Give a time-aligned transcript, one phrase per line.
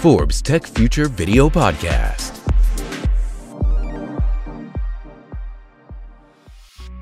[0.00, 2.36] Forbes Tech Future Video Podcast.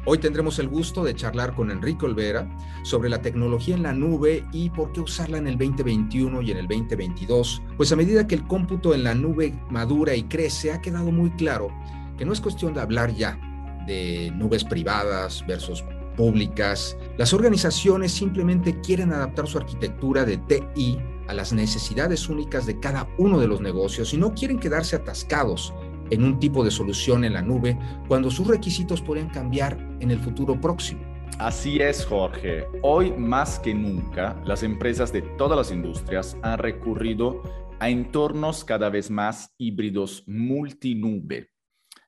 [0.07, 2.49] Hoy tendremos el gusto de charlar con Enrique Olvera
[2.85, 6.57] sobre la tecnología en la nube y por qué usarla en el 2021 y en
[6.59, 7.61] el 2022.
[7.77, 11.31] Pues a medida que el cómputo en la nube madura y crece, ha quedado muy
[11.33, 11.69] claro
[12.17, 13.39] que no es cuestión de hablar ya
[13.87, 15.85] de nubes privadas versus
[16.17, 16.97] públicas.
[17.19, 20.99] Las organizaciones simplemente quieren adaptar su arquitectura de TI
[21.29, 25.75] a las necesidades únicas de cada uno de los negocios y no quieren quedarse atascados
[26.11, 30.19] en un tipo de solución en la nube cuando sus requisitos pueden cambiar en el
[30.19, 31.03] futuro próximo.
[31.39, 32.67] Así es, Jorge.
[32.83, 37.43] Hoy más que nunca, las empresas de todas las industrias han recurrido
[37.79, 41.51] a entornos cada vez más híbridos multinube.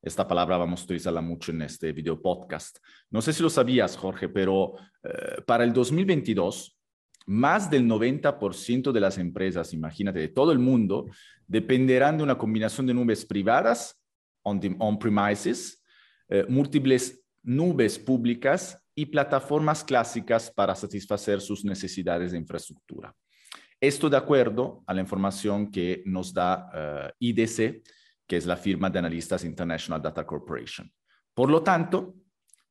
[0.00, 2.78] Esta palabra vamos a utilizarla mucho en este video podcast.
[3.10, 6.77] No sé si lo sabías, Jorge, pero eh, para el 2022
[7.28, 11.06] más del 90% de las empresas, imagínate, de todo el mundo,
[11.46, 14.02] dependerán de una combinación de nubes privadas,
[14.42, 15.84] on-premises,
[16.28, 23.14] eh, múltiples nubes públicas y plataformas clásicas para satisfacer sus necesidades de infraestructura.
[23.78, 27.82] Esto de acuerdo a la información que nos da eh, IDC,
[28.26, 30.90] que es la firma de analistas International Data Corporation.
[31.34, 32.14] Por lo tanto,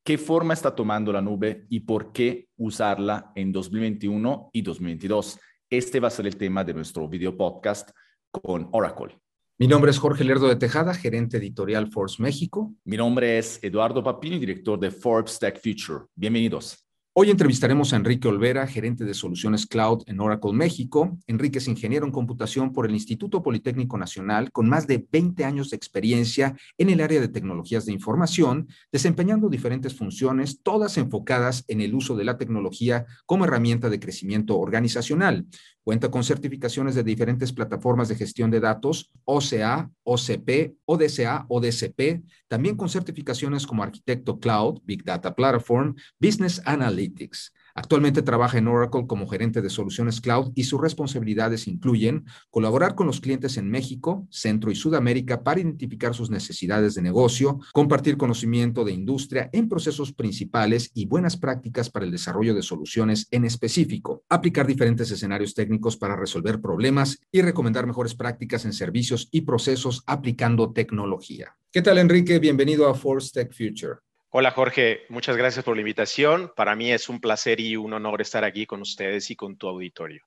[0.08, 5.38] qué forma está tomando la nube y por qué usarla en 2021 y 2022.
[5.70, 7.90] Este va a ser el tema de nuestro video podcast
[8.32, 9.20] con Oracle.
[9.58, 12.74] Mi nombre es Jorge Lerdo de Tejada, gerente editorial Forbes México.
[12.86, 16.06] Mi nombre es Eduardo Papini, director de Forbes Tech Future.
[16.16, 16.87] Bienvenidos.
[17.20, 21.18] Hoy entrevistaremos a Enrique Olvera, gerente de soluciones cloud en Oracle México.
[21.26, 25.72] Enrique es ingeniero en computación por el Instituto Politécnico Nacional, con más de 20 años
[25.72, 31.82] de experiencia en el área de tecnologías de información, desempeñando diferentes funciones, todas enfocadas en
[31.82, 35.48] el uso de la tecnología como herramienta de crecimiento organizacional.
[35.88, 42.76] Cuenta con certificaciones de diferentes plataformas de gestión de datos, OCA, OCP, ODCA, ODCP, también
[42.76, 47.54] con certificaciones como arquitecto cloud, Big Data Platform, Business Analytics.
[47.78, 53.06] Actualmente trabaja en Oracle como gerente de soluciones cloud y sus responsabilidades incluyen colaborar con
[53.06, 58.84] los clientes en México, Centro y Sudamérica para identificar sus necesidades de negocio, compartir conocimiento
[58.84, 64.24] de industria en procesos principales y buenas prácticas para el desarrollo de soluciones en específico,
[64.28, 70.02] aplicar diferentes escenarios técnicos para resolver problemas y recomendar mejores prácticas en servicios y procesos
[70.08, 71.56] aplicando tecnología.
[71.72, 72.40] ¿Qué tal, Enrique?
[72.40, 74.07] Bienvenido a Force Tech Future.
[74.30, 76.52] Hola Jorge, muchas gracias por la invitación.
[76.54, 79.70] Para mí es un placer y un honor estar aquí con ustedes y con tu
[79.70, 80.22] auditorio.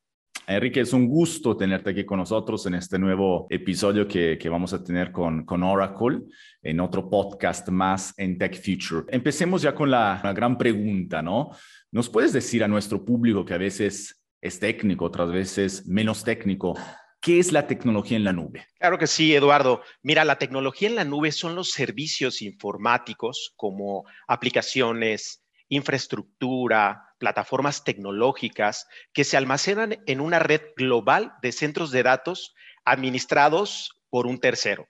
[0.46, 4.82] Enrique, es un gusto tenerte aquí con nosotros en este nuevo episodio que, vamos a
[4.82, 6.22] tener con, con, Oracle,
[6.62, 9.04] en otro podcast más en Tech Future.
[9.08, 11.50] Empecemos ya con la, la gran pregunta, ¿no?
[11.92, 16.74] ¿Nos puedes decir a nuestro público que a veces es técnico, otras veces menos técnico,
[17.20, 18.66] ¿Qué es la tecnología en la nube?
[18.78, 19.82] Claro que sí, Eduardo.
[20.02, 28.86] Mira, la tecnología en la nube son los servicios informáticos como aplicaciones, infraestructura, plataformas tecnológicas
[29.12, 32.54] que se almacenan en una red global de centros de datos
[32.86, 34.88] administrados por un tercero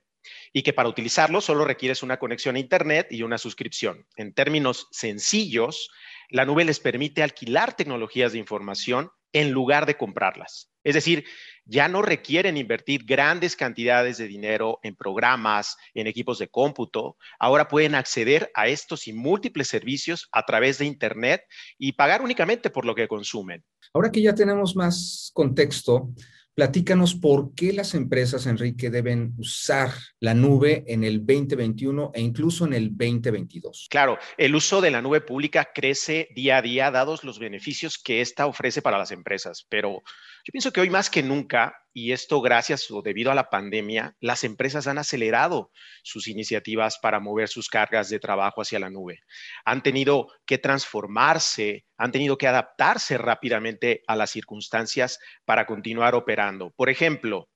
[0.52, 4.06] y que para utilizarlo solo requieres una conexión a Internet y una suscripción.
[4.16, 5.90] En términos sencillos,
[6.28, 10.70] la nube les permite alquilar tecnologías de información en lugar de comprarlas.
[10.82, 11.24] Es decir,
[11.66, 17.16] ya no requieren invertir grandes cantidades de dinero en programas, en equipos de cómputo.
[17.38, 21.42] Ahora pueden acceder a estos y múltiples servicios a través de Internet
[21.78, 23.62] y pagar únicamente por lo que consumen.
[23.92, 26.10] Ahora que ya tenemos más contexto,
[26.60, 32.66] Platícanos por qué las empresas, Enrique, deben usar la nube en el 2021 e incluso
[32.66, 33.86] en el 2022.
[33.88, 38.20] Claro, el uso de la nube pública crece día a día dados los beneficios que
[38.20, 40.02] ésta ofrece para las empresas, pero
[40.44, 44.16] yo pienso que hoy más que nunca, y esto gracias o debido a la pandemia,
[44.20, 45.70] las empresas han acelerado
[46.02, 49.20] sus iniciativas para mover sus cargas de trabajo hacia la nube.
[49.64, 56.70] Han tenido que transformarse, han tenido que adaptarse rápidamente a las circunstancias para continuar operando.
[56.76, 57.48] Por ejemplo,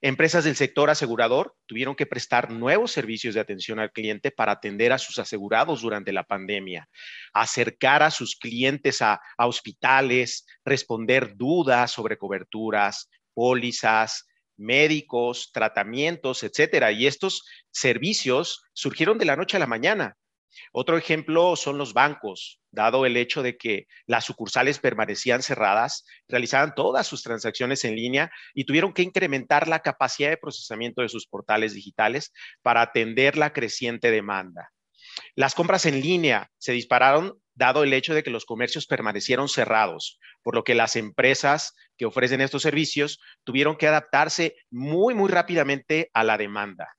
[0.00, 4.92] Empresas del sector asegurador tuvieron que prestar nuevos servicios de atención al cliente para atender
[4.92, 6.88] a sus asegurados durante la pandemia,
[7.32, 14.26] acercar a sus clientes a, hospitales, responder dudas sobre coberturas, pólizas,
[14.56, 16.92] médicos, tratamientos, etcétera.
[16.92, 20.16] Y estos servicios surgieron de la noche a la mañana.
[20.72, 22.60] Otro ejemplo son los bancos.
[22.70, 28.30] Dado el hecho de que las sucursales permanecían cerradas, realizaban todas sus transacciones en línea
[28.54, 32.32] y tuvieron que incrementar la capacidad de procesamiento de sus portales digitales
[32.62, 34.70] para atender la creciente demanda.
[35.34, 40.18] Las compras en línea se dispararon dado el hecho de que los comercios permanecieron cerrados,
[40.42, 46.10] por lo que las empresas que ofrecen estos servicios tuvieron que adaptarse muy, muy rápidamente
[46.14, 46.96] a la demanda.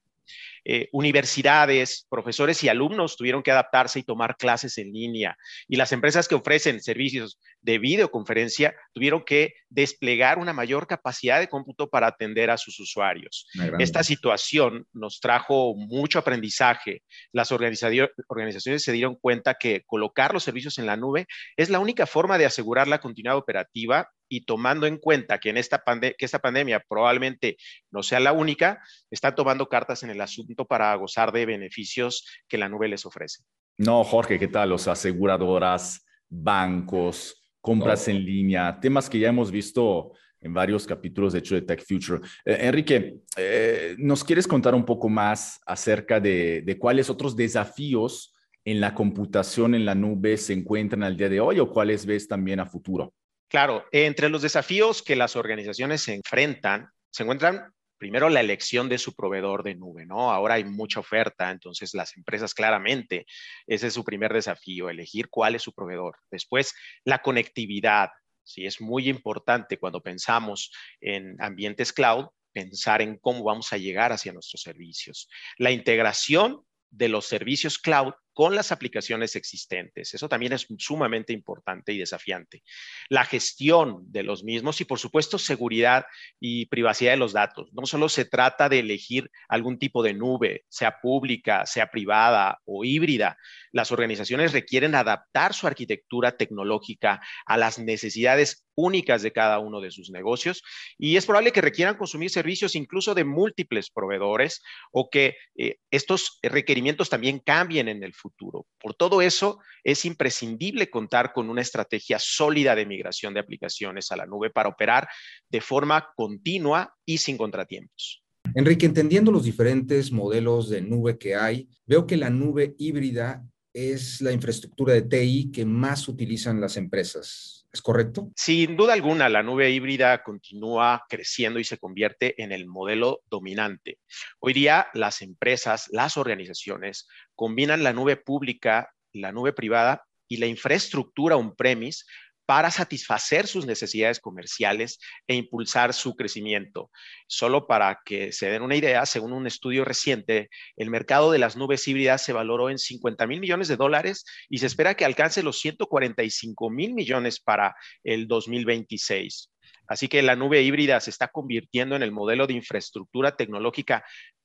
[0.65, 5.37] Eh, universidades, profesores y alumnos tuvieron que adaptarse y tomar clases en línea.
[5.67, 11.49] Y las empresas que ofrecen servicios de videoconferencia tuvieron que desplegar una mayor capacidad de
[11.49, 13.47] cómputo para atender a sus usuarios.
[13.79, 17.03] Esta situación nos trajo mucho aprendizaje.
[17.31, 21.27] Las organizaciones se dieron cuenta que colocar los servicios en la nube
[21.57, 25.57] es la única forma de asegurar la continuidad operativa y tomando en cuenta que, en
[25.57, 27.55] esta, que esta pandemia probablemente
[27.91, 28.81] no sea la única,
[29.11, 33.43] están tomando cartas en el asunto para gozar de beneficios que la nube les ofrece.
[33.77, 34.69] No, Jorge, ¿qué tal?
[34.69, 41.39] Los aseguradoras, bancos, compras en línea, temas que ya hemos visto en varios capítulos de
[41.39, 42.19] hecho de Tech Future.
[42.43, 48.33] Eh, Enrique, eh, ¿nos quieres contar un poco más acerca de, de, cuáles otros desafíos
[48.65, 52.27] en la computación en la nube se encuentran al día de hoy o cuáles ves
[52.27, 53.13] también a futuro?
[53.53, 58.97] Claro, entre los desafíos que las organizaciones se enfrentan, se encuentran primero la elección de
[58.97, 60.31] su proveedor de nube, ¿no?
[60.31, 63.27] Ahora hay mucha oferta, entonces las empresas claramente,
[63.67, 66.17] ese es su primer desafío, elegir cuál es su proveedor.
[66.31, 66.73] Después,
[67.03, 68.09] la conectividad,
[68.43, 74.11] sí, es muy importante cuando pensamos en ambientes cloud, pensar en cómo vamos a llegar
[74.11, 75.29] hacia nuestros servicios.
[75.59, 80.13] La integración de los servicios cloud con las aplicaciones existentes.
[80.13, 82.63] Eso también es sumamente importante y desafiante.
[83.09, 86.05] La gestión de los mismos y, por supuesto, seguridad
[86.39, 87.69] y privacidad de los datos.
[87.73, 92.83] No solo se trata de elegir algún tipo de nube, sea pública, sea privada o
[92.83, 93.37] híbrida.
[93.71, 99.91] Las organizaciones requieren adaptar su arquitectura tecnológica a las necesidades únicas de cada uno de
[99.91, 100.63] sus negocios
[100.97, 104.61] y es probable que requieran consumir servicios incluso de múltiples proveedores
[104.91, 108.65] o que eh, estos requerimientos también cambien en el futuro.
[108.79, 114.17] Por todo eso, es imprescindible contar con una estrategia sólida de migración de aplicaciones a
[114.17, 115.07] la nube para operar
[115.49, 118.23] de forma continua y sin contratiempos.
[118.55, 123.43] Enrique, entendiendo los diferentes modelos de nube que hay, veo que la nube híbrida
[123.73, 127.67] es la infraestructura de TI que más utilizan las empresas.
[127.73, 128.31] ¿Es correcto?
[128.35, 133.97] Sin duda alguna, la nube híbrida continúa creciendo y se convierte en el modelo dominante.
[134.39, 140.45] Hoy día, las empresas, las organizaciones combinan la nube pública, la nube privada y la
[140.45, 142.03] infraestructura on-premise
[142.45, 146.91] para satisfacer sus necesidades comerciales e impulsar su crecimiento.
[147.27, 151.55] Solo para que se den una idea, según un estudio reciente, el mercado de las
[151.55, 155.43] nubes híbridas se valoró en 50 mil millones de dólares y se espera que alcance
[155.43, 159.49] los 145 mil millones para el 2026.
[159.87, 164.03] Así que la nube híbrida se está convirtiendo en el modelo de infraestructura tecnológica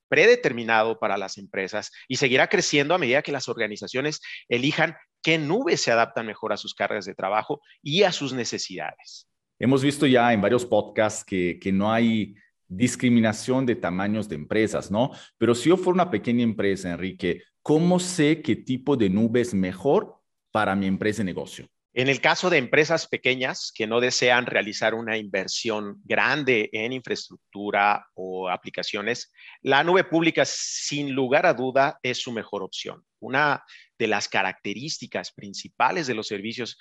[0.09, 5.81] predeterminado para las empresas y seguirá creciendo a medida que las organizaciones elijan qué nubes
[5.81, 9.27] se adaptan mejor a sus cargas de trabajo y a sus necesidades.
[9.59, 12.35] Hemos visto ya en varios podcasts que, no hay
[12.67, 15.11] discriminación de tamaños de empresas, ¿no?
[15.37, 19.53] Pero si yo fuera una pequeña empresa, Enrique, ¿cómo sé qué tipo de nube es
[19.53, 20.21] mejor
[20.51, 21.67] para mi empresa de negocio?
[21.93, 28.07] En el caso de empresas pequeñas que no desean realizar una inversión grande en infraestructura
[28.13, 33.03] o aplicaciones, la nube pública sin lugar a duda es su mejor opción.
[33.19, 33.63] Una
[33.99, 36.77] de las características principales de los servicios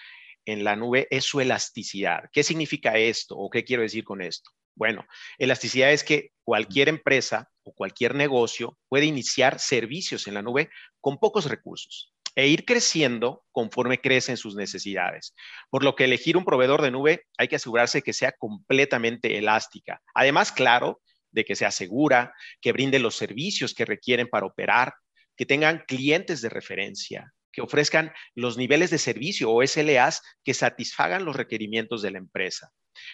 [0.46, 2.30] en la nube es su elasticidad.
[2.32, 4.50] ¿Qué significa esto o qué quiero decir con esto?
[4.74, 5.04] Bueno,
[5.38, 10.70] elasticidad es que cualquier empresa o cualquier negocio puede iniciar servicios en la nube
[11.00, 15.34] con pocos recursos e ir creciendo conforme crecen sus necesidades.
[15.70, 20.00] Por lo que elegir un proveedor de nube hay que asegurarse que sea completamente elástica.
[20.14, 21.00] Además, claro,
[21.32, 24.94] de que sea segura, que brinde los servicios que requieren para operar,
[25.38, 31.24] que tengan clientes de referencia, que ofrezcan los niveles de servicio o SLAs que satisfagan
[31.24, 32.72] los requerimientos de la empresa,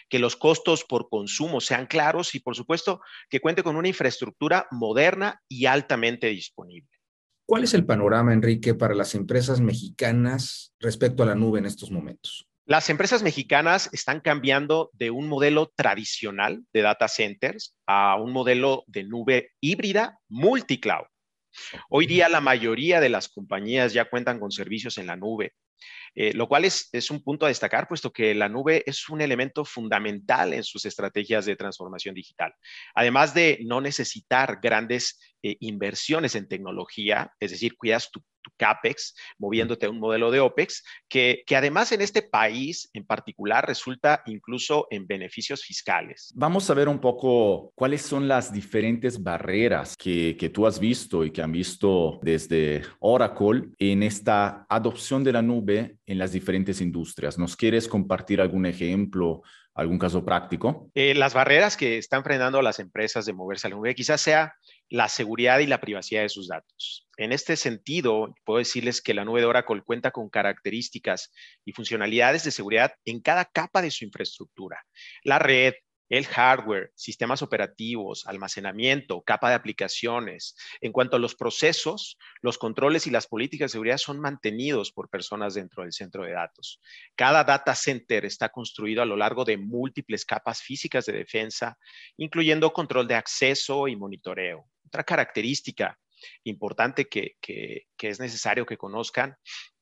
[0.08, 4.66] que los costos por consumo sean claros y, por supuesto, que cuente con una infraestructura
[4.70, 6.88] moderna y altamente disponible.
[7.46, 11.90] ¿Cuál es el panorama, Enrique, para las empresas mexicanas respecto a la nube en estos
[11.90, 12.48] momentos?
[12.66, 18.84] Las empresas mexicanas están cambiando de un modelo tradicional de data centers a un modelo
[18.86, 21.04] de nube híbrida multicloud.
[21.88, 25.54] Hoy día la mayoría de las compañías ya cuentan con servicios en la nube,
[26.14, 29.64] eh, lo cual es, un punto a destacar, puesto que la nube es un elemento
[29.64, 32.54] fundamental en sus estrategias de transformación digital.
[32.94, 38.22] Además de no necesitar grandes eh, inversiones en tecnología, es decir, cuidas tu
[38.56, 44.22] CAPEX, moviéndote a un modelo de OPEX, que, además en este país en particular resulta
[44.26, 46.32] incluso en beneficios fiscales.
[46.34, 51.30] Vamos a ver un poco cuáles son las diferentes barreras que tú has visto y
[51.30, 57.38] que han visto desde Oracle en esta adopción de la nube en las diferentes industrias.
[57.38, 59.42] ¿Nos quieres compartir algún ejemplo?
[59.74, 60.90] ¿Algún caso práctico?
[60.94, 64.20] Eh, las barreras que están frenando a las empresas de moverse a la nube quizás
[64.20, 64.54] sea
[64.88, 67.08] la seguridad y la privacidad de sus datos.
[67.16, 71.32] En este sentido, puedo decirles que la nube de Oracle cuenta con características
[71.64, 74.84] y funcionalidades de seguridad en cada capa de su infraestructura.
[75.24, 75.74] La red,
[76.08, 80.56] el hardware, sistemas operativos, almacenamiento, capa de aplicaciones.
[80.80, 85.08] En cuanto a los procesos, los controles y las políticas de seguridad son mantenidos por
[85.08, 86.80] personas dentro del centro de datos.
[87.16, 91.78] Cada data center está construido a lo largo de múltiples capas físicas de defensa,
[92.16, 94.68] incluyendo control de acceso y monitoreo.
[94.86, 95.98] Otra característica
[96.44, 97.36] importante que,
[97.98, 99.36] es necesario que conozcan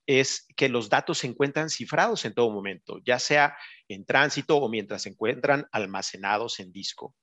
[0.06, 3.56] es que los datos se encuentran cifrados en todo momento, ya sea
[3.88, 7.14] en tránsito o mientras se encuentran almacenados en disco.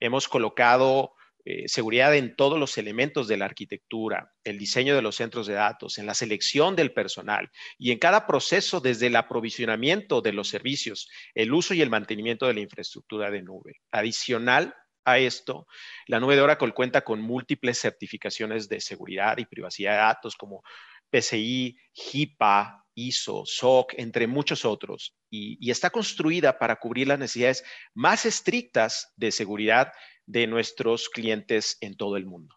[0.00, 1.14] Hemos colocado
[1.46, 5.52] eh, seguridad en todos los elementos de la arquitectura, el diseño de los centros de
[5.52, 10.48] datos, en la selección del personal y en cada proceso desde el aprovisionamiento de los
[10.48, 13.82] servicios, el uso y el mantenimiento de la infraestructura de nube.
[13.90, 14.74] Adicional
[15.04, 15.66] a esto,
[16.06, 20.62] la nube de Oracle cuenta con múltiples certificaciones de seguridad y privacidad de datos como
[21.10, 28.24] PCI, HIPAA, ISO, SOC, entre muchos otros, y, está construida para cubrir las necesidades más
[28.24, 29.92] estrictas de seguridad
[30.26, 32.54] de nuestros clientes en todo el mundo.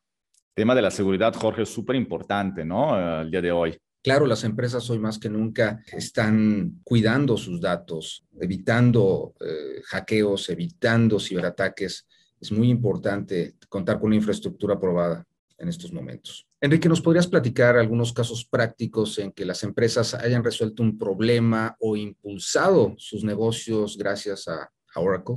[0.55, 3.21] El tema de la seguridad, Jorge, es súper importante, ¿no?
[3.21, 3.77] El día de hoy.
[4.03, 11.19] Claro, las empresas hoy más que nunca están cuidando sus datos, evitando eh, hackeos, evitando
[11.19, 12.07] ciberataques.
[12.39, 15.25] Es muy importante contar con una infraestructura aprobada
[15.57, 16.46] en estos momentos.
[16.59, 21.75] Enrique, ¿nos podrías platicar algunos casos prácticos en que las empresas hayan resuelto un problema
[21.79, 25.35] o impulsado sus negocios gracias a, Oracle?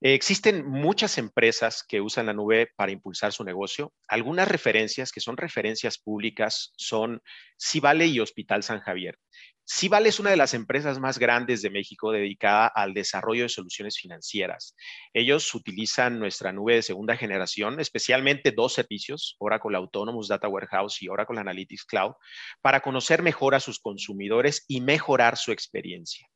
[0.00, 3.92] Existen muchas empresas que usan la nube para impulsar su negocio.
[4.08, 7.20] Algunas referencias que son referencias públicas son
[7.60, 9.18] Civale y Hospital San Javier.
[9.64, 13.96] Civale es una de las empresas más grandes de México dedicada al desarrollo de soluciones
[13.96, 14.74] financieras.
[15.12, 21.08] Ellos utilizan nuestra nube de segunda generación, especialmente dos servicios, Oracle Autonomous Data Warehouse y
[21.08, 22.14] Oracle Analytics Cloud,
[22.60, 26.28] para conocer mejor a sus consumidores y mejorar su experiencia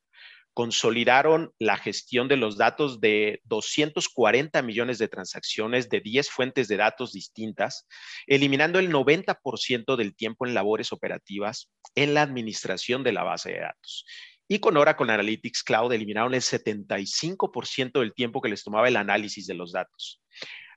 [0.57, 6.79] consolidaron la gestión de los datos de 240 millones de transacciones de 10 fuentes de
[6.79, 7.87] datos distintas,
[8.27, 13.61] eliminando el 90% del tiempo en labores operativas en la administración de la base de
[13.61, 14.07] datos.
[14.49, 19.47] Y con Oracle Analytics Cloud eliminaron el 75% del tiempo que les tomaba el análisis
[19.47, 20.23] de los datos.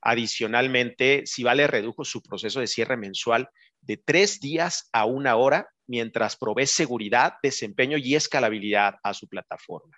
[0.02, 3.48] Adicionalmente, Civale redujo su proceso de cierre mensual
[3.82, 9.98] de tres días a una hora mientras provee seguridad, desempeño y escalabilidad a su plataforma.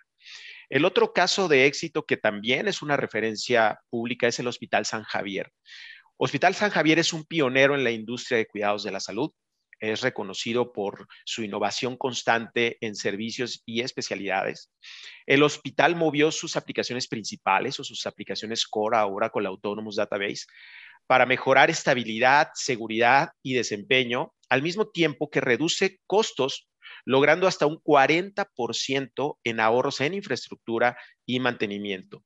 [0.70, 5.04] El otro caso de éxito que también es una referencia pública es el Hospital San
[5.04, 5.52] Javier.
[6.16, 9.32] Hospital San Javier es un pionero en la industria de cuidados de la salud.
[9.82, 14.72] Es reconocido por su innovación constante en servicios y especialidades.
[15.26, 20.46] El hospital movió sus aplicaciones principales o sus aplicaciones core ahora con la Autonomous Database
[21.12, 26.70] para mejorar estabilidad, seguridad y desempeño, al mismo tiempo que reduce costos,
[27.04, 32.24] logrando hasta un 40% en ahorros en infraestructura y mantenimiento.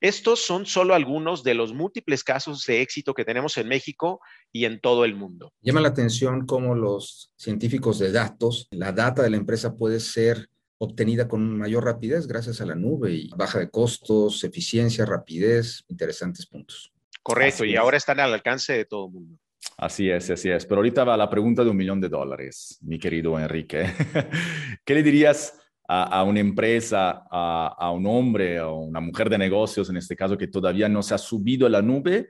[0.00, 4.64] Estos son solo algunos de los múltiples casos de éxito que tenemos en México y
[4.64, 5.52] en todo el mundo.
[5.60, 10.48] Llama la atención cómo los científicos de datos, la data de la empresa puede ser
[10.78, 16.46] obtenida con mayor rapidez gracias a la nube y baja de costos, eficiencia, rapidez, interesantes
[16.46, 16.94] puntos.
[17.22, 19.38] Correcto, y ahora están al alcance de todo el mundo.
[19.76, 20.66] Así es, así es.
[20.66, 23.86] Pero ahorita va la pregunta de un millón de dólares, mi querido Enrique.
[24.84, 29.90] ¿Qué le dirías a, una empresa, a, a, un hombre o una mujer de negocios,
[29.90, 32.28] en este caso, que todavía no se ha subido a la nube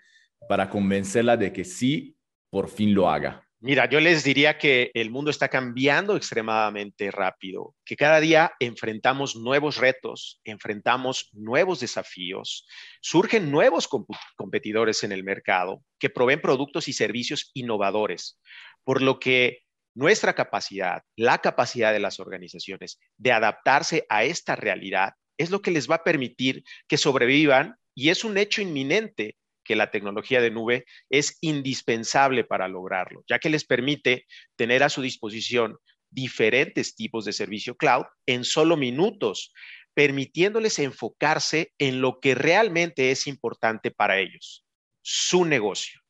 [0.48, 2.16] para convencerla de que sí,
[2.50, 3.41] por fin lo haga?
[3.64, 9.36] Mira, yo les diría que el mundo está cambiando extremadamente rápido, que cada día enfrentamos
[9.36, 12.66] nuevos retos, enfrentamos nuevos desafíos,
[13.00, 13.88] surgen nuevos
[14.34, 18.40] competidores en el mercado que proveen productos y servicios innovadores,
[18.82, 19.60] por lo que
[19.94, 25.70] nuestra capacidad, la capacidad de las organizaciones de adaptarse a esta realidad es lo que
[25.70, 30.50] les va a permitir que sobrevivan y es un hecho inminente que la tecnología de
[30.50, 34.26] nube es indispensable para lograrlo, ya que les permite
[34.56, 35.76] tener a su disposición
[36.10, 39.52] diferentes tipos de servicio cloud en solo minutos,
[39.94, 44.64] permitiéndoles enfocarse en lo que realmente es importante para ellos,
[45.02, 46.00] su negocio.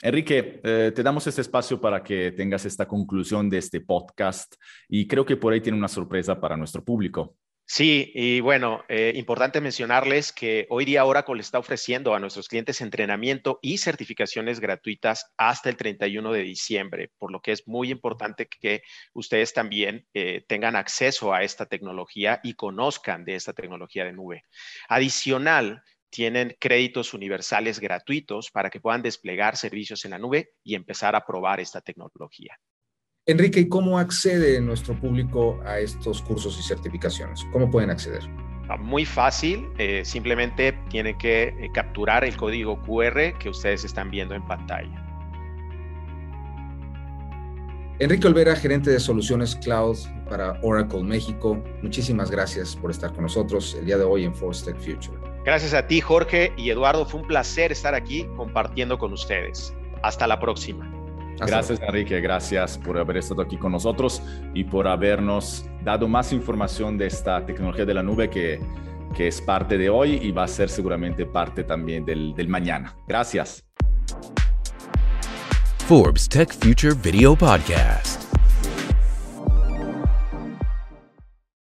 [0.00, 4.54] Enrique, eh, te damos este espacio para que tengas esta conclusión de este podcast
[4.88, 7.36] y creo que por ahí tiene una sorpresa para nuestro público.
[7.70, 12.80] Sí, y bueno, eh, importante mencionarles que hoy día Oracle está ofreciendo a nuestros clientes
[12.80, 18.48] entrenamiento y certificaciones gratuitas hasta el 31 de diciembre, por lo que es muy importante
[18.48, 18.80] que
[19.12, 24.44] ustedes también eh, tengan acceso a esta tecnología y conozcan de esta tecnología de nube.
[24.88, 31.14] Adicional, tienen créditos universales gratuitos para que puedan desplegar servicios en la nube y empezar
[31.14, 32.58] a probar esta tecnología.
[33.28, 37.46] Enrique, ¿y cómo accede nuestro público a estos cursos y certificaciones?
[37.52, 38.22] ¿Cómo pueden acceder?
[38.70, 44.10] Ah, muy fácil, eh, simplemente tienen que eh, capturar el código QR que ustedes están
[44.10, 45.04] viendo en pantalla.
[47.98, 49.98] Enrique Olvera, gerente de soluciones cloud
[50.30, 54.72] para Oracle México, muchísimas gracias por estar con nosotros el día de hoy en Force
[54.72, 55.18] Future.
[55.44, 57.04] Gracias a ti, Jorge y Eduardo.
[57.04, 59.74] Fue un placer estar aquí compartiendo con ustedes.
[60.02, 60.97] Hasta la próxima.
[61.46, 62.20] Gracias, Enrique.
[62.20, 64.22] Gracias por haber estado aquí con nosotros
[64.54, 68.60] y por habernos dado más información de esta tecnología de la nube que,
[69.14, 72.94] que es parte de hoy y va a ser seguramente parte también del, del mañana.
[73.06, 73.64] Gracias.
[75.86, 78.27] Forbes Tech Future Video Podcast.